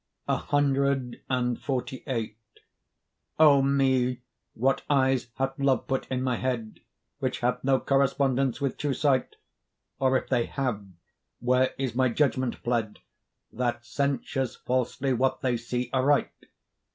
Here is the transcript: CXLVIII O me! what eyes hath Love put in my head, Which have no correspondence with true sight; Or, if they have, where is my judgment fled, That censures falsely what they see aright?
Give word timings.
CXLVIII 0.27 2.35
O 3.37 3.61
me! 3.61 4.19
what 4.55 4.81
eyes 4.89 5.27
hath 5.35 5.59
Love 5.59 5.85
put 5.85 6.07
in 6.07 6.23
my 6.23 6.37
head, 6.37 6.79
Which 7.19 7.41
have 7.41 7.63
no 7.63 7.79
correspondence 7.79 8.59
with 8.59 8.77
true 8.79 8.95
sight; 8.95 9.35
Or, 9.99 10.17
if 10.17 10.27
they 10.27 10.47
have, 10.47 10.83
where 11.39 11.75
is 11.77 11.93
my 11.93 12.09
judgment 12.09 12.55
fled, 12.55 12.97
That 13.53 13.85
censures 13.85 14.55
falsely 14.55 15.13
what 15.13 15.41
they 15.41 15.55
see 15.55 15.91
aright? 15.93 16.31